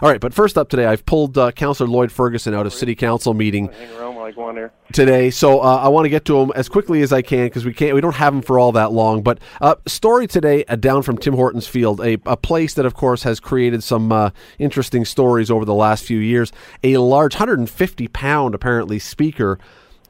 [0.00, 2.94] All right, but first up today, I've pulled uh, Councillor Lloyd Ferguson out of City
[2.94, 4.72] Council meeting Hang around while I go on there.
[4.92, 7.64] today, so uh, I want to get to him as quickly as I can because
[7.64, 9.24] we can't, we don't have him for all that long.
[9.24, 12.94] But uh, story today uh, down from Tim Hortons Field, a, a place that of
[12.94, 14.30] course has created some uh,
[14.60, 16.52] interesting stories over the last few years.
[16.84, 19.58] A large 150 pound apparently speaker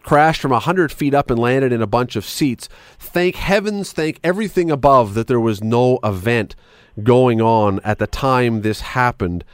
[0.02, 2.68] crashed from 100 feet up and landed in a bunch of seats.
[2.98, 6.56] Thank heavens, thank everything above that there was no event
[7.02, 9.44] going on at the time this happened.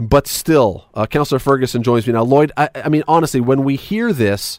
[0.00, 2.22] But still, uh, Councillor Ferguson joins me now.
[2.22, 4.58] Lloyd, I, I mean, honestly, when we hear this,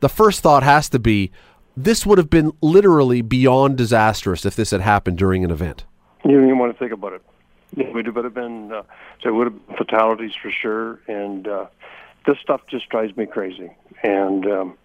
[0.00, 1.32] the first thought has to be
[1.76, 5.84] this would have been literally beyond disastrous if this had happened during an event.
[6.24, 7.22] You don't even want to think about it.
[7.76, 8.82] It would have been, uh,
[9.22, 11.66] there would have been fatalities for sure, and uh,
[12.26, 13.70] this stuff just drives me crazy.
[14.02, 14.78] And um,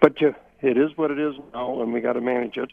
[0.00, 0.32] but uh,
[0.62, 2.70] it is what it is now, and we got to manage it.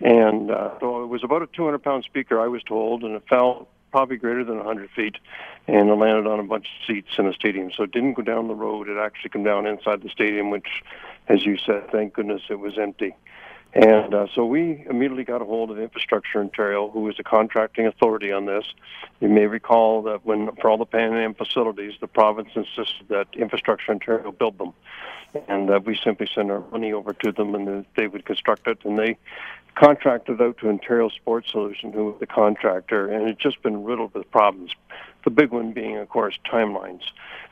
[0.00, 3.22] And uh, so it was about a 200 pound speaker, I was told, and it
[3.30, 5.16] fell probably greater than 100 feet,
[5.66, 7.70] and it landed on a bunch of seats in the stadium.
[7.76, 10.82] So it didn't go down the road; it actually came down inside the stadium, which,
[11.28, 13.14] as you said, thank goodness it was empty.
[13.74, 17.86] And uh, so we immediately got a hold of Infrastructure Ontario, who is the contracting
[17.86, 18.64] authority on this.
[19.20, 23.26] You may recall that when, for all the Pan Am facilities, the province insisted that
[23.34, 24.72] Infrastructure Ontario build them.
[25.48, 28.78] And uh, we simply sent our money over to them and they would construct it.
[28.84, 29.18] And they
[29.74, 33.06] contracted out to Ontario Sports Solution, who was the contractor.
[33.06, 34.72] And it's just been riddled with problems.
[35.24, 37.02] The big one being, of course, timelines.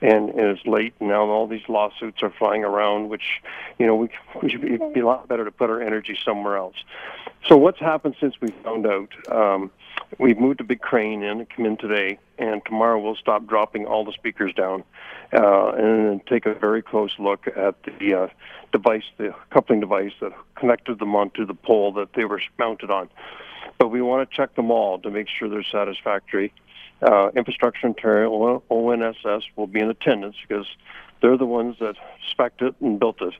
[0.03, 3.41] And, it's late, and now all these lawsuits are flying around, which,
[3.79, 4.09] you know, we,
[4.49, 6.77] should be, a lot better to put our energy somewhere else.
[7.49, 9.09] So what's happened since we found out?
[9.31, 9.71] Um,
[10.19, 13.87] we've moved a big crane in, it come in today, and tomorrow we'll stop dropping
[13.87, 14.85] all the speakers down
[15.33, 18.29] uh, and take a very close look at the uh,
[18.73, 23.09] device, the coupling device that connected them onto the pole that they were mounted on.
[23.79, 26.53] But we want to check them all to make sure they're satisfactory.
[27.03, 30.67] Uh, Infrastructure Ontario, ONSS, will be in attendance because
[31.21, 31.97] they're the ones that
[32.31, 33.35] spec'd it and built it.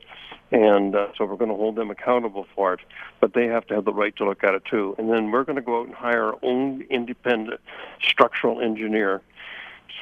[0.51, 2.79] And uh, so we're going to hold them accountable for it,
[3.19, 4.95] but they have to have the right to look at it too.
[4.97, 7.59] And then we're going to go out and hire our own independent
[8.01, 9.21] structural engineer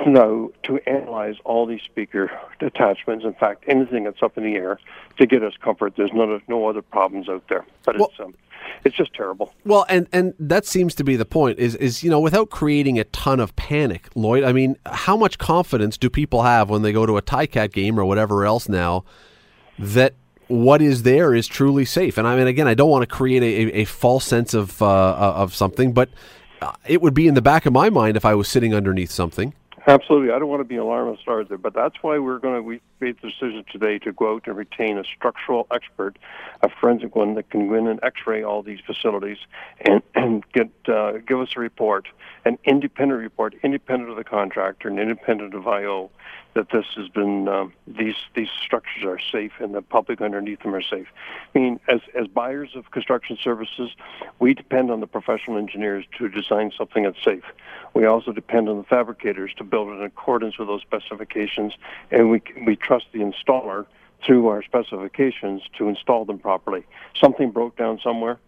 [0.06, 2.32] now to analyze all these speaker
[2.62, 3.26] attachments.
[3.26, 4.80] In fact, anything that's up in the air
[5.18, 5.94] to get us comfort.
[5.96, 8.34] There's no no other problems out there, but Well- it's um,
[8.84, 9.54] it's just terrible.
[9.64, 11.60] Well, and and that seems to be the point.
[11.60, 14.44] Is is you know without creating a ton of panic, Lloyd.
[14.44, 18.00] I mean, how much confidence do people have when they go to a Cat game
[18.00, 19.04] or whatever else now
[19.80, 20.14] that
[20.48, 22.18] what is there is truly safe?
[22.18, 24.82] And I mean, again, I don't want to create a, a, a false sense of
[24.82, 26.10] uh, of something, but
[26.62, 29.12] uh, it would be in the back of my mind if I was sitting underneath
[29.12, 29.54] something.
[29.88, 30.32] Absolutely.
[30.32, 33.18] I don't want to be alarmist either, but that's why we're going to, we made
[33.22, 36.18] the decision today to go out and retain a structural expert,
[36.64, 39.38] a forensic one that can go in and x-ray all these facilities
[39.82, 42.08] and, and get, uh, give us a report,
[42.46, 46.10] an independent report, independent of the contractor and independent of IO,
[46.56, 50.74] that this has been, um, these, these structures are safe and the public underneath them
[50.74, 51.08] are safe.
[51.54, 53.92] I mean, as, as buyers of construction services,
[54.40, 57.44] we depend on the professional engineers to design something that's safe.
[57.94, 61.74] We also depend on the fabricators to build it in accordance with those specifications,
[62.10, 63.86] and we we trust the installer
[64.26, 66.86] through our specifications to install them properly.
[67.20, 68.40] Something broke down somewhere,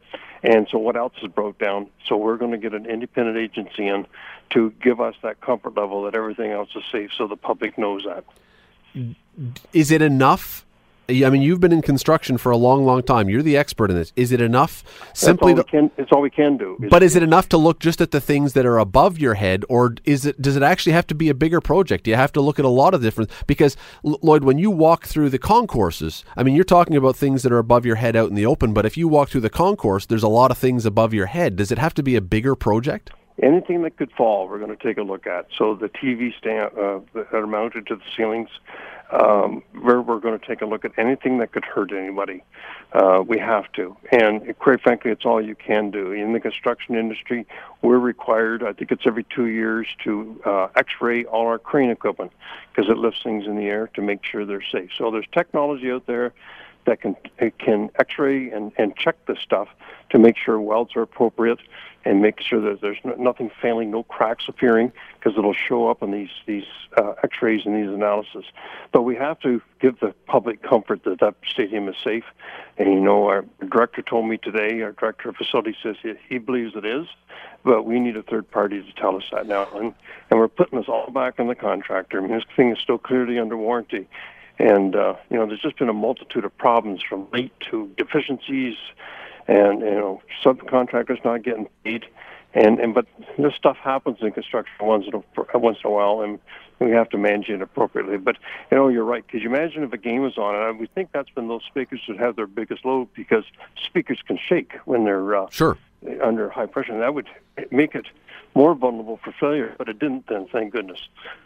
[0.41, 1.87] and so what else is broke down?
[2.05, 4.07] So we're going to get an independent agency in
[4.51, 8.05] to give us that comfort level that everything else is safe, so the public knows
[8.05, 8.23] that.
[9.73, 10.65] Is it enough?
[11.09, 13.29] I mean, you've been in construction for a long, long time.
[13.29, 14.11] You're the expert in this.
[14.17, 15.91] Is it enough simply to we can.
[15.97, 16.77] It's all we can do.
[16.89, 19.63] But is it enough to look just at the things that are above your head,
[19.69, 20.41] or is it?
[20.41, 22.03] Does it actually have to be a bigger project?
[22.03, 23.31] Do you have to look at a lot of different?
[23.47, 27.53] Because Lloyd, when you walk through the concourses, I mean, you're talking about things that
[27.53, 28.73] are above your head out in the open.
[28.73, 31.55] But if you walk through the concourse, there's a lot of things above your head.
[31.55, 33.11] Does it have to be a bigger project?
[33.41, 35.47] Anything that could fall, we're going to take a look at.
[35.57, 38.49] So the TV stand uh, that are mounted to the ceilings,
[39.11, 42.43] um, we're, we're going to take a look at anything that could hurt anybody.
[42.93, 46.95] Uh, we have to, and quite frankly, it's all you can do in the construction
[46.95, 47.45] industry.
[47.81, 52.31] We're required, I think it's every two years, to uh, X-ray all our crane equipment
[52.73, 54.89] because it lifts things in the air to make sure they're safe.
[54.97, 56.33] So there's technology out there
[56.87, 57.15] that can
[57.59, 59.67] can X-ray and, and check this stuff
[60.09, 61.59] to make sure welds are appropriate
[62.05, 66.11] and make sure that there's nothing failing, no cracks appearing, because it'll show up in
[66.11, 66.63] these these
[66.97, 68.45] uh, X-rays and these analysis.
[68.93, 72.23] But we have to give the public comfort that that stadium is safe.
[72.77, 76.37] And you know, our director told me today, our director of facilities says he, he
[76.37, 77.07] believes it is,
[77.63, 79.67] but we need a third party to tell us that now.
[79.75, 79.93] And
[80.29, 82.19] and we're putting this all back on the contractor.
[82.19, 84.07] I mean, this thing is still clearly under warranty.
[84.59, 88.75] And uh, you know, there's just been a multitude of problems from late to deficiencies,
[89.47, 92.05] and you know, subcontractors not getting paid.
[92.53, 93.05] and and but
[93.37, 96.39] this stuff happens in construction once in a, once in a while, and
[96.79, 98.17] we have to manage it appropriately.
[98.17, 98.37] But
[98.71, 99.25] you know, you're right.
[99.25, 102.01] Because you imagine if a game is on, and we think that's when those speakers
[102.07, 103.43] would have their biggest load because
[103.83, 105.77] speakers can shake when they're uh, sure
[106.23, 107.27] under high pressure, and that would
[107.71, 108.07] make it
[108.57, 109.75] more vulnerable for failure.
[109.77, 110.99] But it didn't then, thank goodness.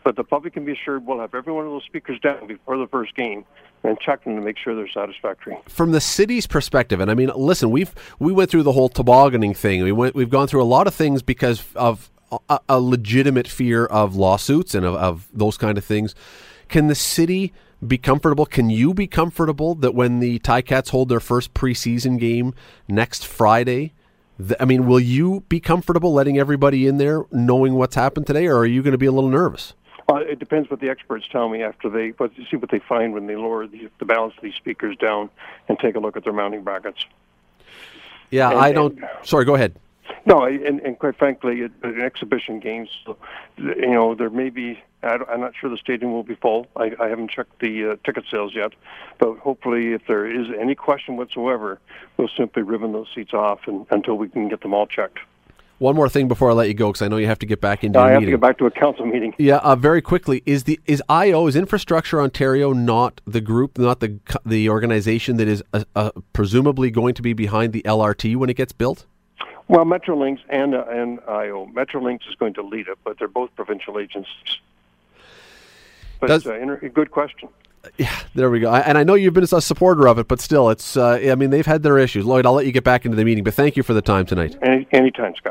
[0.03, 2.77] But the public can be assured we'll have every one of those speakers down before
[2.77, 3.45] the first game
[3.83, 5.57] and check them to make sure they're satisfactory.
[5.67, 9.53] From the city's perspective, and I mean, listen, we've we went through the whole tobogganing
[9.53, 9.83] thing.
[9.83, 12.09] We went, we've gone through a lot of things because of
[12.49, 16.15] a, a legitimate fear of lawsuits and of, of those kind of things.
[16.69, 17.51] Can the city
[17.85, 18.45] be comfortable?
[18.45, 22.53] Can you be comfortable that when the Ticats hold their first preseason game
[22.87, 23.93] next Friday?
[24.59, 28.57] I mean, will you be comfortable letting everybody in there knowing what's happened today, or
[28.57, 29.73] are you going to be a little nervous?
[30.07, 33.13] Well, it depends what the experts tell me after they but see what they find
[33.13, 35.29] when they lower the, the balance of these speakers down
[35.69, 37.05] and take a look at their mounting brackets.
[38.29, 38.97] Yeah, and, I don't.
[38.97, 39.75] And, sorry, go ahead.
[40.25, 42.89] No, and, and quite frankly, it, an exhibition games,
[43.57, 44.81] you know, there may be.
[45.03, 46.67] I'm not sure the stadium will be full.
[46.75, 48.73] I, I haven't checked the uh, ticket sales yet,
[49.17, 51.79] but hopefully, if there is any question whatsoever,
[52.17, 55.19] we'll simply ribbon those seats off and, until we can get them all checked.
[55.79, 57.59] One more thing before I let you go, because I know you have to get
[57.59, 57.97] back into.
[57.97, 58.27] I have meeting.
[58.27, 59.33] to get back to a council meeting.
[59.39, 60.43] Yeah, uh, very quickly.
[60.45, 65.47] Is the is IO is Infrastructure Ontario not the group, not the the organization that
[65.47, 69.07] is uh, uh, presumably going to be behind the LRT when it gets built?
[69.67, 71.65] Well, Metrolinx and uh, and IO.
[71.73, 74.59] Metrolinx is going to lead it, but they're both provincial agencies.
[76.21, 77.49] But Does, uh, a good question.
[77.97, 78.69] Yeah, there we go.
[78.69, 80.95] I, and I know you've been a supporter of it, but still, it's.
[80.95, 82.25] Uh, I mean, they've had their issues.
[82.25, 84.27] Lloyd, I'll let you get back into the meeting, but thank you for the time
[84.27, 84.55] tonight.
[84.61, 85.49] Any anytime, Scott.